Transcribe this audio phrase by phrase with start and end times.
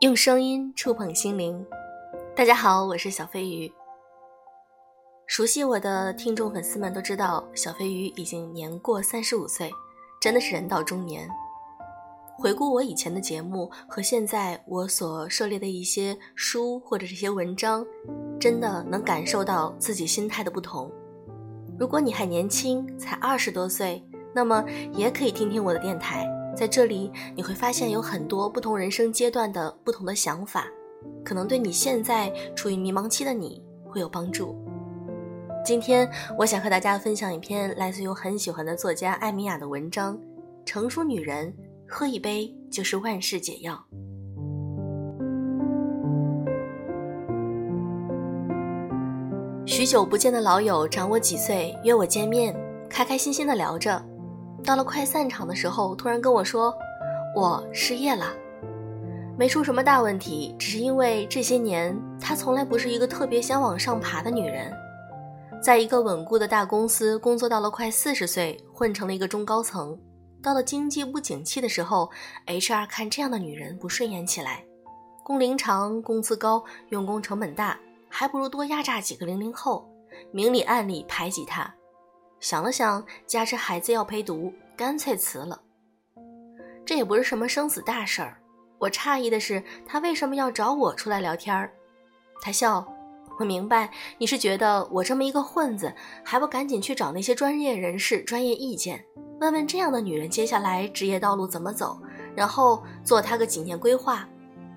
[0.00, 1.66] 用声音触碰心灵。
[2.36, 3.70] 大家好，我是小飞鱼。
[5.26, 9.72] 熟悉我的听众粉丝们都知道，小飞鱼已经年过三十五岁，
[10.20, 11.28] 真的是人到中年。
[12.38, 17.84] 回顾我以前的节目和现在我所涉猎的一些书或者这些文章，
[18.38, 20.88] 真的能感受到自己心态的不同。
[21.76, 24.00] 如果你还年轻，才二十多岁，
[24.34, 26.28] 那么也可以听听我的电台。
[26.56, 30.66] 在这里，你会发现有很多不同人生阶段的不同的想法，
[31.24, 34.56] 可能对你现在处于迷茫期的你会有帮助。
[35.64, 40.16] 今天，我想和大家分享一篇来自于我很喜欢的作家艾米亚的文章
[40.64, 41.54] 《成熟女人
[41.86, 43.74] 喝一杯就是万事解药》。
[49.64, 52.52] 许久不见的老友长我几岁，约我见面，
[52.88, 54.02] 开开心心的聊着。
[54.68, 56.76] 到了快散场的时候，突然跟我说
[57.34, 58.26] ：“我失业了，
[59.38, 64.70] 没出什么大问题，只是因为这些年她从来不是一个特别想往上爬的女人，
[65.62, 69.98] 在一个稳固的大公司工作到了快四十岁，混成了一个中高层。
[70.42, 72.10] 到了经济不景气的时候
[72.46, 74.62] ，HR 看这样的女人不顺眼起来，
[75.24, 77.80] 工龄长，工资高，用工成本大，
[78.10, 79.88] 还不如多压榨几个零零后，
[80.30, 81.72] 明里暗里排挤她。”
[82.40, 85.60] 想了想，加之孩子要陪读，干脆辞了。
[86.84, 88.38] 这也不是什么生死大事儿。
[88.78, 91.70] 我诧异的是，他为什么要找我出来聊天儿？
[92.40, 92.86] 他笑，
[93.38, 95.92] 我明白，你是觉得我这么一个混子，
[96.24, 99.04] 还不赶紧去找那些专业人士专业意见，
[99.40, 102.00] 问问这样的女人接下来职业道路怎么走，
[102.36, 104.28] 然后做她个几年规划，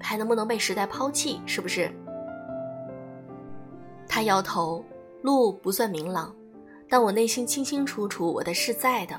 [0.00, 1.42] 还能不能被时代抛弃？
[1.44, 1.92] 是不是？
[4.08, 4.84] 他摇头，
[5.22, 6.34] 路不算明朗。
[6.90, 9.14] 但我内心清清楚楚，我的是在的，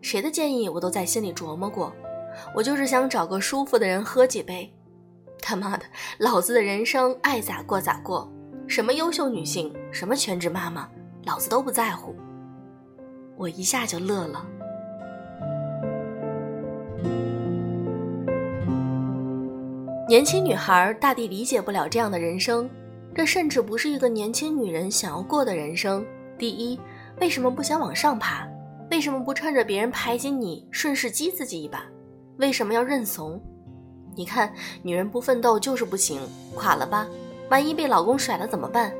[0.00, 1.92] 谁的建议我都在心里琢磨过。
[2.56, 4.72] 我就是想找个舒服的人喝几杯。
[5.42, 5.84] 他妈的，
[6.18, 8.32] 老子的人生爱咋过咋过，
[8.66, 10.88] 什么优秀女性，什么全职妈妈，
[11.24, 12.16] 老子都不在乎。
[13.36, 14.46] 我一下就乐了。
[20.08, 22.70] 年轻女孩大抵理解不了这样的人生，
[23.14, 26.02] 这甚至不是一个年轻女人想要过的人生。
[26.38, 26.80] 第一。
[27.22, 28.48] 为什么不想往上爬？
[28.90, 31.84] 为什么不趁着别人排挤你，顺势激自己一把？
[32.38, 33.40] 为什么要认怂？
[34.16, 34.52] 你看，
[34.82, 36.20] 女人不奋斗就是不行，
[36.52, 37.06] 垮了吧？
[37.48, 38.92] 万一被老公甩了怎么办？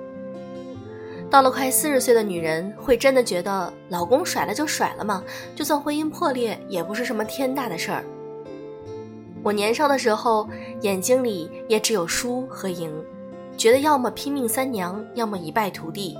[1.29, 5.25] 到了快四十岁的女人，会真的觉得老公甩了就甩了吗？
[5.57, 8.05] 就算婚姻破裂，也不是什么天大的事儿。
[9.43, 10.49] 我年少的时候，
[10.83, 12.89] 眼睛里也只有输和赢，
[13.57, 16.17] 觉得要么拼命三娘，要么一败涂地。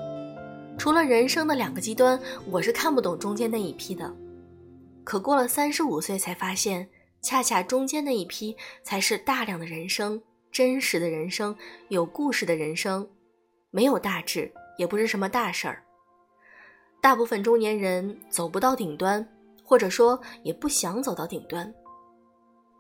[0.83, 2.21] 除了人生的两个极端，
[2.51, 4.13] 我是看不懂中间那一批的。
[5.05, 6.89] 可过了三十五岁，才发现，
[7.21, 11.55] 恰恰中间那一批才是大量的人生，真实的人生，
[11.87, 13.09] 有故事的人生，
[13.71, 15.85] 没有大志，也不是什么大事儿。
[17.01, 19.25] 大部分中年人走不到顶端，
[19.63, 21.73] 或者说也不想走到顶端。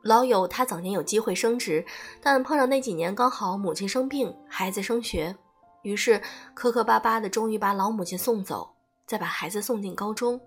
[0.03, 1.85] 老友他早年有机会升职，
[2.21, 5.37] 但碰上那几年刚好母亲生病，孩子升学。
[5.83, 6.23] 于是，
[6.55, 8.75] 磕磕巴巴的，终于把老母亲送走，
[9.07, 10.41] 再把孩子送进高中。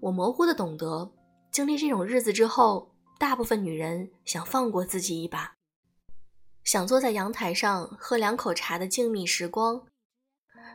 [0.00, 1.10] 我模糊的懂得，
[1.50, 5.54] 经历这种日子之后，大部分女人想放过自己一把，
[6.64, 9.82] 想坐在阳台上喝两口茶的静谧时光。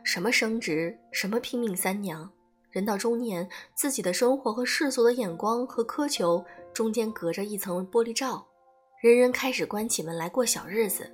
[0.02, 2.30] 什么升职，什么拼命三娘，
[2.70, 6.44] 人到中年，自己的生活和世俗的眼光和苛求
[6.74, 8.44] 中间隔着一层玻璃罩，
[9.00, 11.10] 人人开始关起门来过小日子。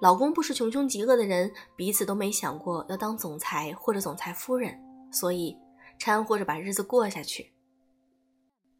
[0.00, 4.78] 老公不是穷凶极恶的人，彼此都没想过要当总裁或者总裁夫人，
[5.10, 5.56] 所以
[5.98, 7.52] 掺和着把日子过下去。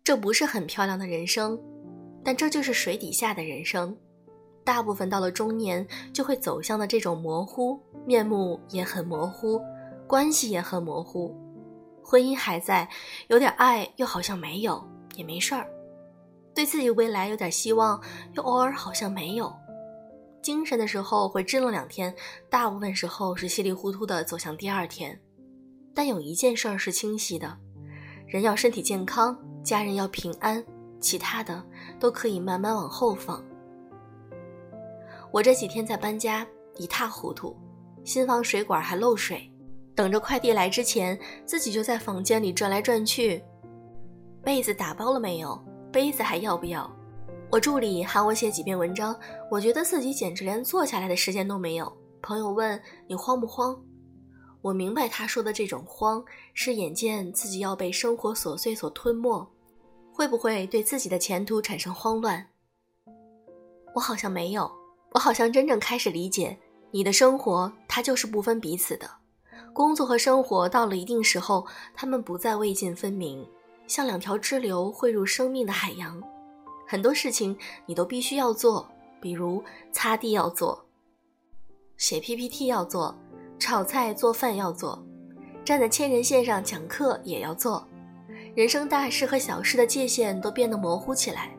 [0.04, 1.60] 这不是很漂亮的人生，
[2.24, 3.96] 但这就是水底下的人生。
[4.64, 9.60] 大部分到了中年就会走向的这种模糊，面目也很模糊，
[10.06, 11.34] 关系也很模糊，
[12.02, 12.88] 婚姻还在，
[13.28, 14.86] 有点爱又好像没有，
[15.16, 15.66] 也没事儿。
[16.54, 18.00] 对自己未来有点希望，
[18.34, 19.52] 又偶尔好像没有。
[20.48, 22.14] 精神的时候会支棱两天，
[22.48, 25.20] 大部分时候是稀里糊涂的走向第二天。
[25.94, 27.54] 但有一件事儿是清晰的：
[28.26, 30.64] 人要身体健康，家人要平安，
[31.02, 31.62] 其他的
[32.00, 33.44] 都可以慢慢往后放。
[35.30, 36.46] 我这几天在搬家，
[36.78, 37.54] 一塌糊涂，
[38.02, 39.52] 新房水管还漏水，
[39.94, 43.44] 等着快递来之前，自己就在房间里转来转去。
[44.42, 45.62] 被子打包了没有？
[45.92, 46.90] 杯子还要不要？
[47.50, 49.18] 我助理喊我写几篇文章，
[49.50, 51.90] 我觉得自己简直连坐下来的时间都没有。
[52.20, 53.74] 朋友问你慌不慌？
[54.60, 56.22] 我明白他说的这种慌，
[56.52, 59.48] 是眼见自己要被生活琐碎所吞没，
[60.12, 62.46] 会不会对自己的前途产生慌乱？
[63.94, 64.70] 我好像没有，
[65.12, 66.58] 我好像真正开始理解，
[66.90, 69.08] 你的生活它就是不分彼此的，
[69.72, 73.48] 工作和生活到了一定时候，他们不再未尽分明，
[73.86, 76.22] 像两条支流汇入生命的海洋。
[76.90, 77.54] 很多事情
[77.84, 78.88] 你都必须要做，
[79.20, 79.62] 比如
[79.92, 80.82] 擦地要做，
[81.98, 83.14] 写 PPT 要做。
[83.58, 85.04] 炒菜做饭要做，
[85.64, 87.86] 站在千人线上讲课也要做，
[88.54, 91.54] 人生大事和小事的界限都变得模糊起来。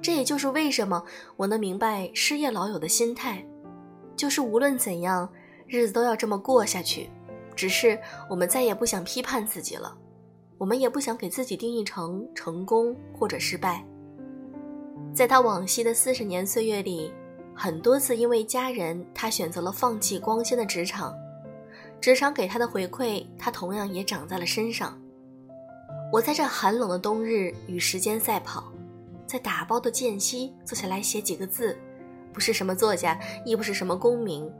[0.00, 1.02] 这也就是为什么
[1.36, 3.44] 我能明白失业老友的心态，
[4.14, 5.28] 就是无论怎样，
[5.66, 7.10] 日子都要这么过下去。
[7.56, 7.98] 只是
[8.30, 9.96] 我们再也不想批判自己了，
[10.58, 13.84] 我们也不想给自己定义成成功或者失败。
[15.14, 17.12] 在他往昔的四十年岁月里。
[17.54, 21.14] 很多次因为家人，他选择了放弃光鲜的职场，
[22.00, 24.98] 职场给他的回馈，他同样也长在了身上。
[26.10, 28.72] 我在这寒冷的冬日与时间赛跑，
[29.26, 31.76] 在打包的间隙坐下来写几个字，
[32.32, 34.50] 不是什么作家，亦不是什么功名，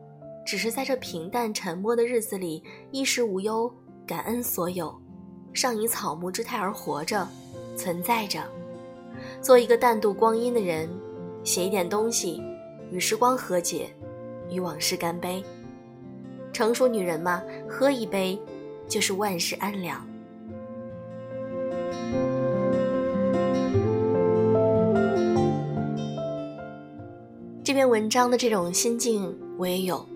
[0.44, 3.74] 只是在这平淡沉默的日子里，衣食无忧，
[4.06, 4.94] 感恩所有，
[5.54, 7.26] 尚以草木之态而活着，
[7.74, 8.42] 存在着，
[9.42, 10.88] 做一个淡度光阴的人，
[11.42, 12.40] 写一点东西。
[12.92, 13.92] 与时光和解，
[14.50, 15.42] 与往事干杯。
[16.52, 18.38] 成熟女人嘛，喝一杯，
[18.86, 20.06] 就是万事安良。
[27.64, 30.06] 这篇文章的这种心境我也有。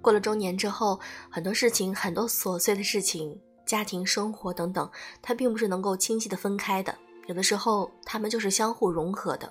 [0.00, 0.98] 过了中年之后，
[1.28, 3.36] 很多事情，很多琐碎的事情，
[3.66, 4.88] 家庭生活等等，
[5.20, 6.94] 它并不是能够清晰的分开的。
[7.26, 9.50] 有的时候，他们就是相互融合的。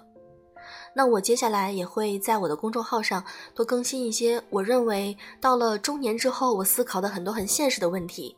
[0.93, 3.23] 那我接下来也会在我的公众号上
[3.55, 8.37] 多更新一些我认为到了中年之后我思考的很多很现实的问题。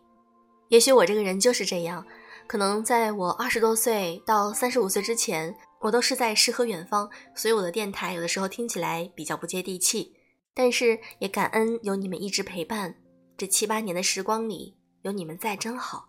[0.69, 2.05] 也许我这个人就是这样，
[2.47, 10.13] 可能在我二十多岁到三十五岁之前，我都是在诗和远方，所以我的电台有的时候听起来比较不接地气。
[10.55, 12.95] 但是也感恩有你们一直陪伴，
[13.35, 16.05] 这七八年的时光里有你们在真好。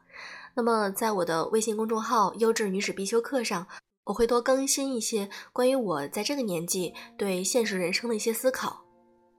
[0.54, 3.66] 那么在我的微信公众号“优质女史必修课”上。
[4.04, 8.84] 我会多更新一些关于我在这个年纪对现实人生的一些思考，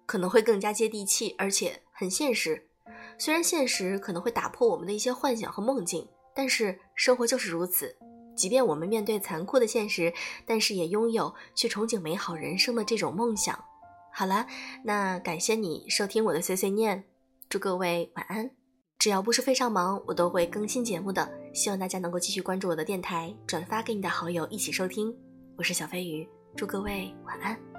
[0.07, 2.67] 可能会更加接地气，而且很现实。
[3.19, 7.95] 虽然现实可能会打破我们的一些幻想和梦境，但是生活就是如此。
[8.35, 10.11] 即便我们面对残酷的现实，
[10.47, 13.63] 但是也拥有去憧憬美好人生的这种梦想。
[14.11, 14.47] 好了，
[14.83, 17.03] 那感谢你收听我的碎碎念，
[17.47, 18.64] 祝各位晚安。
[19.05, 21.29] 只要不是非常忙，我都会更新节目的。
[21.53, 25.15] 希望大家能够继续关注我的电台，转发给你的好友一起收听。
[25.55, 27.74] 我是小飞鱼，祝各位晚安。